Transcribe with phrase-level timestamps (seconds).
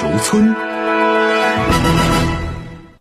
[0.00, 0.54] 球村。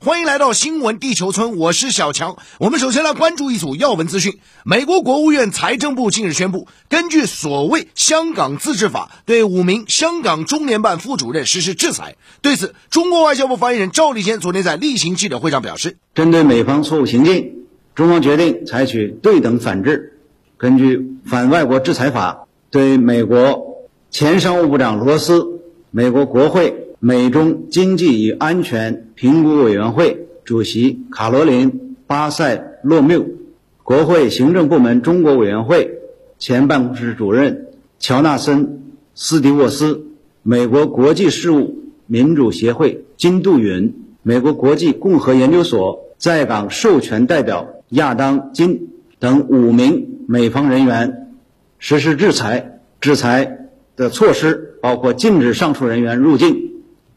[0.01, 2.35] 欢迎来到新闻地球村，我是小强。
[2.57, 4.37] 我们首先来关注一组要闻资讯。
[4.65, 12.17] 美国国务院财政部近日宣布，根据所谓《香港自治法》，对五名香港中联办副主任实施制裁。
[12.41, 17.63] 对此，中国外交部发言人赵立坚昨天在例行记者会上表示，针对美方错误行径，
[17.95, 20.19] 中方决定采取对等反制，
[20.57, 22.33] 根据《反外国制裁法》，
[22.69, 25.61] 对美国前商务部长罗斯、
[25.91, 26.87] 美国国会。
[27.01, 31.71] 美中经济与安全评估委员会主席卡罗琳·
[32.07, 33.25] 巴塞洛缪，
[33.83, 35.99] 国会行政部门中国委员会
[36.39, 37.67] 前办公室主任
[37.99, 38.65] 乔纳森·
[39.15, 40.07] 斯蒂沃斯，
[40.43, 51.33] 美国国际事务民主协会金杜云，美国国际共和研究所在港授权代表亚当·金等五名美方人员
[51.77, 52.75] 实施制裁。
[52.99, 56.68] 制裁的措施包括禁止上述人员入境。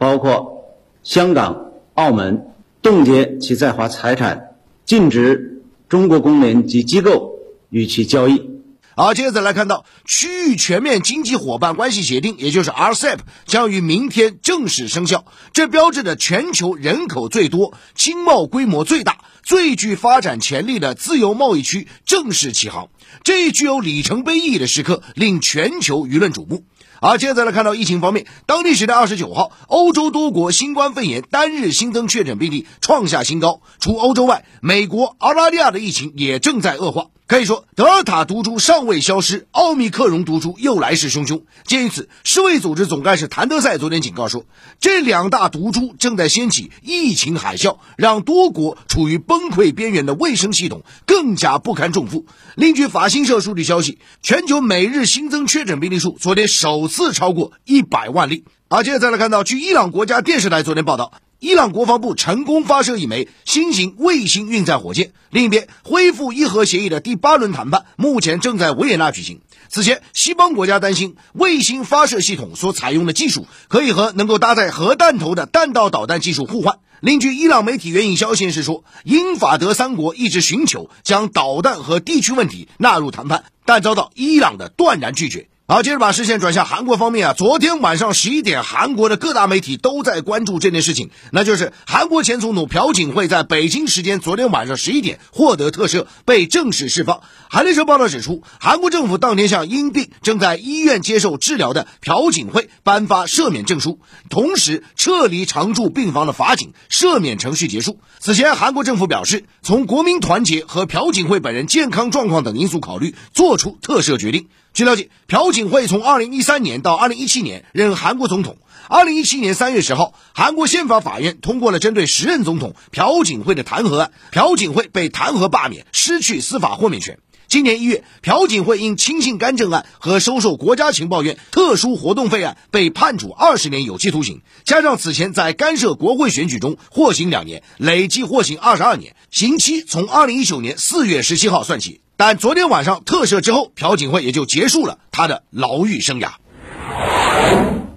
[0.02, 0.64] 包括
[1.04, 2.48] 香港、澳门
[2.82, 7.30] 冻结其在华财产，禁止中国公民及机构
[7.70, 8.50] 与其交易。
[8.96, 15.24] 好，接着来看到区域全面经济伙伴关系协定，也就是 RCEP，将于明天正式生效。
[15.52, 22.88] 这标志着全球人口最多、经贸规模最大、最具发展潜力的自由贸易区正式起航。
[23.22, 26.64] 这一具有里程碑意义的时刻，令全球舆论瞩目。
[27.04, 33.60] 好，接下再来看到疫情方面，当地时间二十九号，欧洲多国新冠肺炎单日新增确诊病例创下新高。
[33.80, 37.06] 除欧洲外，美国、澳大利亚的疫情也正在恶化。
[37.28, 41.42] 可以说，德尔塔毒株尚未消失，奥密克戎毒株又来势汹汹。
[41.64, 44.44] 鉴于此，世卫组织总干事谭德赛昨天警告说，
[44.80, 52.26] 这两大毒株正在掀起疫情海啸，让多国处于崩溃边缘的卫生系统更加不堪重负。
[52.54, 58.44] 另据法新社数据消息，全球每日新增确诊病例数昨天首次超过一百万例。
[58.68, 61.12] 而接着再来看到，据伊朗国家电视台昨天报道。
[61.42, 65.10] 伊朗国防部成功发射一枚新型卫星运载火箭。
[65.28, 69.40] 另一边，恢复伊核协议的第八轮谈判目前正在维也纳举行。
[69.68, 76.78] 此前，西方国家担心卫星发射系统所采用的技术可以和能够搭载核弹头的弹道导弹技术互换。
[77.00, 85.48] 另据伊朗媒体援引消息是说，英法德三国一直寻求将导弹和地区问题纳入谈判，但遭到伊朗的断然拒绝。
[85.72, 87.32] 好，接着把视线转向韩国方面啊。
[87.32, 97.22] 昨天晚上十一点，韩国的各大媒体都在关注这件事情，那就是韩国前总统朴槿惠在北京时间昨天晚上十一点获得特赦，被正式释放。
[97.48, 107.98] 韩联社报道指出，韩国政府当天向因病正在医院接受治疗的朴槿惠颁发赦免证书，同时撤离常驻病房的法警，赦免程序结束。
[108.18, 114.48] 此前，韩国政府表示，从国民团结和朴槿惠本人健康状况等因素考虑，做出特赦决定。
[114.74, 118.56] 据了解，朴槿惠从2013年到2017年任韩国总统。
[118.88, 127.18] 2017年3月10号，韩国宪法法院通过了针对时任总统朴槿惠的弹劾案，朴槿惠被弹劾罢免，失去司法豁免权。
[127.48, 142.01] 今年一月，朴槿惠因亲信干政案和收受国家情报院特殊活动费案被判处二十年有期徒刑，加上此前在干涉国会选举中获刑两年，累计获刑二十二年，刑期从2019年4月17号算起。
[142.16, 146.32] 但昨天晚上特赦之后，朴槿惠也就结束了他的牢狱生涯。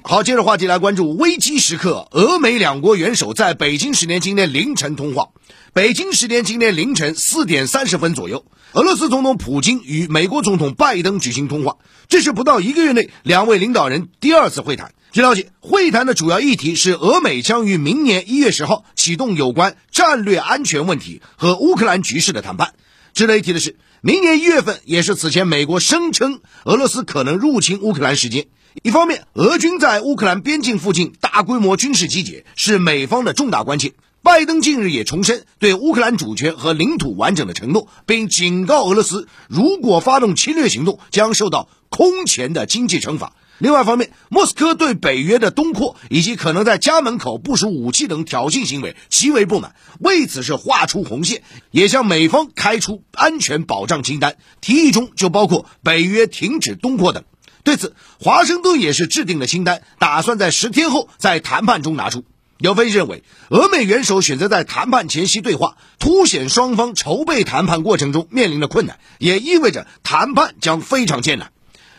[0.03, 5.29] 好，接着话题来关注危机时刻，俄美两国元首在北京时间今天凌晨通话。
[5.73, 11.77] 北京时间今天凌晨四点三十分左右，俄罗斯总统普京与美国总统拜登举行通话，
[12.07, 14.93] 这是不到一个月内两位领导人第二次会谈。
[15.11, 22.73] 据了解，会谈的主要议题是俄美将于明年一月十号启动有关战略安全问题和乌克兰局势的谈判。
[23.13, 23.75] 值得一提的是。
[24.05, 28.45] 明年一月份也是此前美国声称俄罗斯可能入侵乌克兰时间。
[28.83, 33.93] 一方面，俄军在乌克兰边境附近大规模军事集结是美方的重大关切。
[34.21, 43.33] 拜登近日也重申对乌克兰主权和领土完整的承诺，并警告俄罗斯，如果发动侵略行动，将受到空前的经济惩罚。
[43.57, 51.41] 另外一方面，莫斯科对北约的东扩以及可能在家门口部署武器等挑衅行为极为不满，为此是画出红线，
[51.71, 57.23] 也向美方开出安全保障清单，提议中就包括北约停止东扩等。
[57.63, 62.25] 对此，华盛顿也是制定了清单，打算在十天后在谈判中拿出。
[62.57, 71.51] 有分析认为，俄美元首选择在谈判前夕对话，凸显双方筹备谈判过程中面临的困难，也意味着谈判将非常艰难。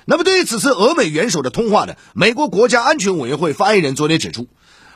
[0.09, 1.97] 那么，对于此次俄美元首的通话呢？
[2.15, 4.47] 美国国家安全委员会发言人昨天指出，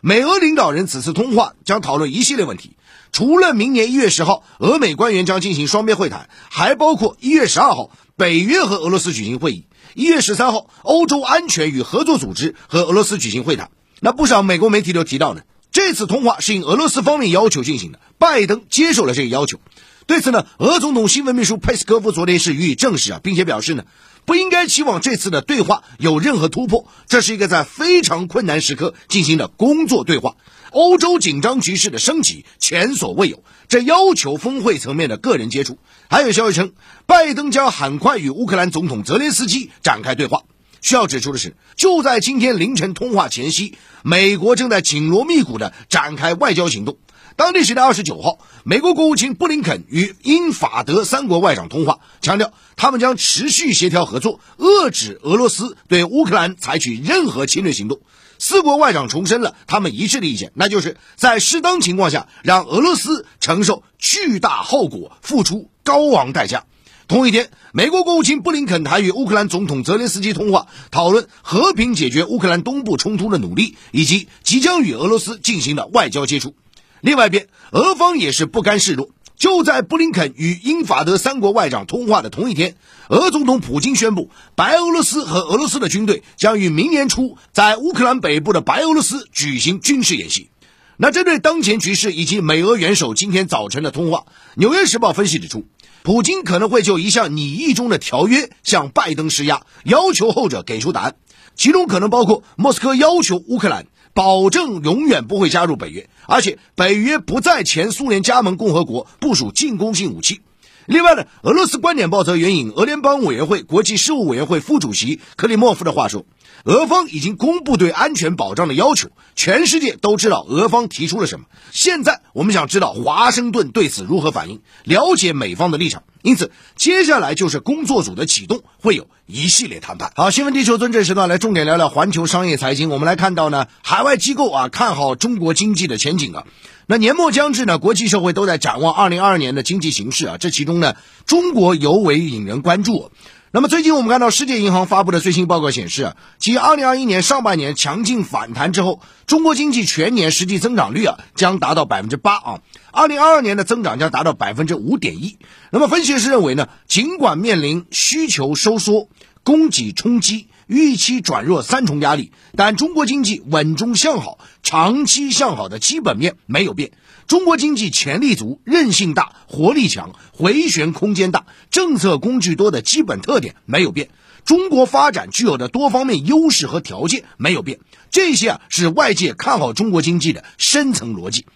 [0.03, 2.77] 美俄领导人此次通话将讨论一系列问题，
[3.11, 13.73] 除了明年一月十号俄美官员将进行双边会谈，还包括一月十二号北约和俄罗斯举行会议，一月十三号欧洲安全与合作组织和俄罗斯举行会谈。
[13.99, 15.41] 那不少美国媒体都提到呢，
[15.73, 19.59] 这次通话是应俄罗斯方面要求进行的，拜登接受了这个要求。
[20.07, 23.85] 对此呢，俄总统新闻秘书佩斯科夫昨天是予以证实啊，并且表示呢，
[24.25, 30.37] 不应该期望这次的对话有任何突破，这是一个在非常困难时刻进行的工作对话。
[30.71, 35.79] 欧洲紧张局势的升级前所未有，这要求峰会层面的个人接触。
[36.09, 36.73] 还有消息称，
[37.07, 40.43] 拜登将很快与乌克兰总统泽连斯基展开对话。
[40.81, 46.97] 需要指出的是，就在今天凌晨通话前夕，美国正在紧锣密鼓地展开外交行动。
[47.41, 58.03] 当地时间二十九号，美国国务卿布林肯与英法德三国外长通话，强调他们将持续协调合作，遏制俄罗斯对乌克兰采取任何侵略行动。
[58.39, 66.65] 四国外长重申了他们一致的意见，那就是在适当情况下让俄罗斯承受巨大后果，付出高昂代价。
[67.09, 76.55] 同一天，美国国务卿布林肯还与乌克兰总统泽连斯基通话，讨论和平解决乌克兰东部冲突的努力，以及即将与俄罗斯进行的外交接触。
[77.01, 79.11] 另外一边，俄方也是不甘示弱。
[79.37, 82.77] 就在布林肯与英法德三国外长通话的同一天，
[83.09, 90.51] 俄总统普京宣布，白俄罗斯和俄罗斯的军队将于明年初在乌克兰北部的白俄罗斯举行军事演习。
[90.99, 94.19] 那针对当前局势以及美俄元首今天早晨的通话，
[94.57, 95.65] 《纽约时报》分析指出。
[96.03, 101.17] 普京可能会就一项拟议中的条约向拜登施压，要求后者给出答案，
[101.55, 110.41] 其中可能包括莫斯科要求乌克兰保证永远不会加入北约，而且北约不在前苏联加盟共和国部署进攻性武器。
[110.87, 116.25] 另外呢，俄罗斯观点报则援引俄联邦委员会国际事务委员会副主席克里莫夫的话说。
[116.65, 121.47] 俄方已经公布对安全保障的要求，全世界都知道俄方提出了什么。
[121.73, 126.03] 现在我们想知道华盛顿对此如何反应，了解美方的立场。
[126.23, 130.13] 因此，接下来就是工作组的启动，会有一系列谈判。
[130.15, 132.91] 好，新闻地球尊这时段来重点聊聊环球商业财经。
[132.91, 136.45] 我们来看到呢，海外机构啊看好中国经济的前景啊。
[136.87, 140.37] 那年末将至呢，国际社会都在展望二零二二年的经济形势啊。
[140.39, 143.11] 这其中呢，中国尤为引人关注。
[143.53, 152.61] 那么最近我们看到世界银行发布的最新报告显示啊，继二零二一年上半年强劲反弹之后，中国经济全年实际增长率啊将达到百分之八啊，
[152.93, 155.37] 二零二二年的增长将达到百分之五点一。
[155.73, 159.09] 那么分析师认为呢，尽管面临需求收缩、
[159.43, 166.93] 供给冲击、预期转弱三重压力，但中国经济稳中向好、长期向好的基本面没有变。
[167.27, 174.11] 中国经济潜力足、韧性大、活力强、回旋空间大、政策工具多的基本特点没有变。
[174.45, 177.81] 中国发展具有的多方面优势和条件没有变。
[178.13, 181.47] 这些啊是外界看好中国经济的深层逻辑。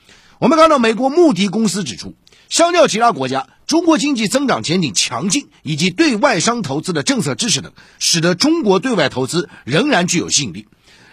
[0.40, 2.14] 我们看到美国穆迪公司指出，
[2.48, 10.66] 相较其他国家，中国经济增长前景强劲，以及对外商投资的政策支持等，使得中国对外投资仍然具有吸引力。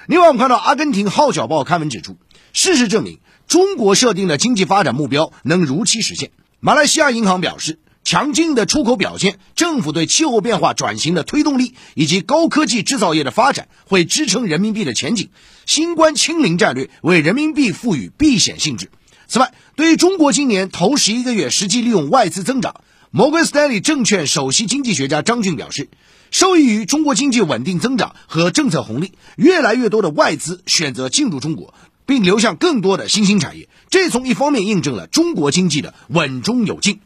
[0.07, 2.17] 另外，我们看到阿根廷号角报刊文指出，
[2.53, 3.19] 事实证明。
[3.47, 6.31] 中国设定的经济发展目标能如期实现。
[6.61, 15.29] 马来西亚银行表示，强劲的出口表现、政府对气候变化转型的推动力以及高科技制造业的发展，会支撑人民币的前景。
[15.65, 18.89] 新冠清零战略为人民币赋予避险性质。
[19.31, 22.81] 此外，对于中国今年头十一个月实际利用外资增长，
[23.11, 25.87] 摩根斯丹利证券首席经济学家张俊表示，
[26.31, 31.73] 受益于中国经济稳定增长和政策红利，越来越多的外资选择进入中国。
[32.05, 36.99] 并流向更多的新兴产业，这从一方面印证了中国经济的稳中有进。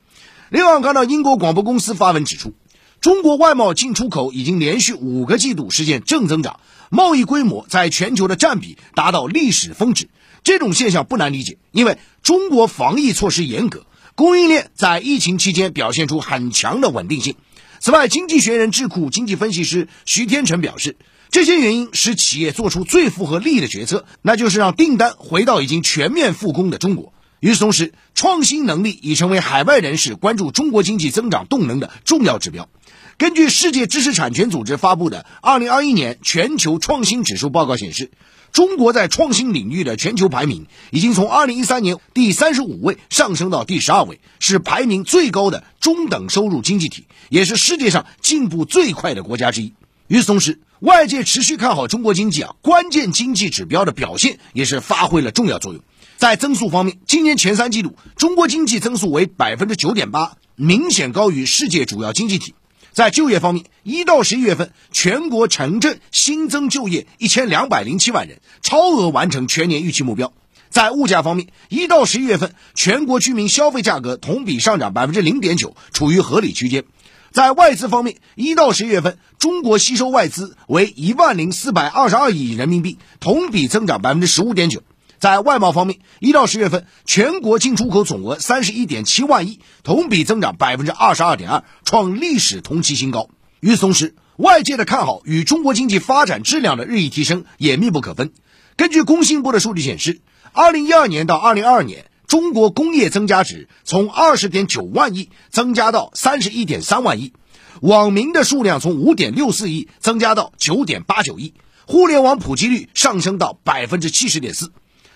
[0.49, 2.55] 另外，看到英国广播公司发文指出，
[3.01, 6.59] 中国外贸进出口已经连续五个季度实现正增长，
[6.89, 10.09] 贸易规模在全球的占比达到历史峰值。
[10.45, 13.85] 这种现象不难理解，因为中国防疫措施严格，
[14.15, 17.35] 供应链在疫情期间表现出很强的稳定性。
[17.81, 20.95] 此外，经济学人智库经济分析师徐天成表示。
[21.31, 27.11] 这些原因使企业做出最符合利益的决策，那就是让订单回到已经全面复工的中国。
[27.41, 32.69] 与此同时，创新能力已成为海外人士关注中国经济增长动能的重要指标。
[33.17, 35.25] 根据世界知识产权组织发布的
[35.59, 38.11] 《2021年全球创新指数报告》显示，
[38.55, 49.73] 中国在创新领域的全球排名已经从2013年第三十五位上升到第十二位，是排名最高的中等收入经济体，也是世界上进步最快的国家之一。
[50.07, 55.83] 与此同时，外界持续看好中国经济啊，关键经济指标的表现也是发挥了重要作用。
[56.15, 62.55] 在增速方面，今年前三季度中国经济增速为百分之九点八，明显高于世界主要经济体。
[62.95, 70.31] 在就业方面，一到十一月份，全国城镇新增就业一千两百零七万人，超额完成全年预期目标。
[70.69, 76.85] 在物价方面，一到十一月份，全国居民消费价格同比上涨百分之零点九，处于合理区间。
[77.33, 84.81] 在外资方面，一到十一月份，中国吸收外资为一万零四百二十二亿人民币，同比增长百分之十五点九。
[85.19, 93.29] 在外贸方面，一到十月份，全国进出口总额三十一点七万亿，同比增长百分之二十二点二，创历史同期新高。
[93.59, 98.31] 与此同时，外界的看好与中国经济发展质量的日益提升也密不可分。
[98.75, 102.05] 根据工信部的数据显示，二零一二年到二零二二年。
[102.27, 107.33] 中国工业增加值从二十点九万亿增加到三十一点三万亿，
[107.81, 111.53] 网民的数量从五点六四亿增加到九点八九亿，
[111.85, 114.71] 互联网普及率上升到百分之七十点四。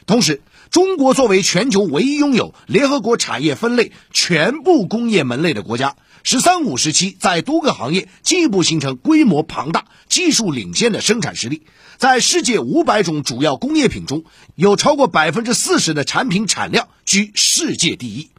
[0.09, 11.61] 同时，中国作为全球唯一拥有联合国产业分类全部工业门类的国家，“十三五”时期在多个行业进一步形成规模庞大、技术领先的生产实力。
[11.99, 14.23] 在世界五百种主要工业品中，
[14.55, 18.31] 有超过百分之四十的产品产量居世界第一。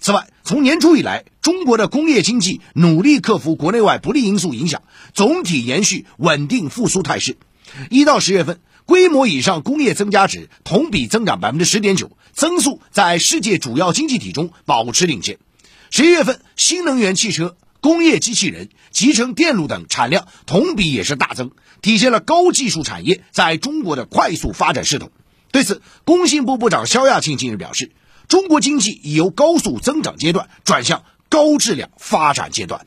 [0.00, 4.82] 此外，从年初以来，中国的工业经济努力克服国内外不利因素影响，
[5.14, 7.36] 总体延续稳定复苏态势。
[7.90, 15.38] 一到十月份，规模以上工业增加值同比增长百分之十点九，增速在世界主要经济体中保持领先。
[15.90, 17.56] 十一月份，新能源汽车。
[17.80, 25.10] 工业机器人、集成电路等产量同比也是大增，体现了高技术产业在中国的快速发展势头。
[25.50, 27.90] 对此，工信部部长肖亚庆近日表示，
[28.28, 32.86] 中国经济已由高速增长阶段转向高质量发展阶段。